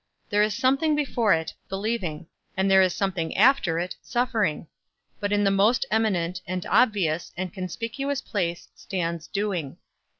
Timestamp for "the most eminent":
5.43-6.41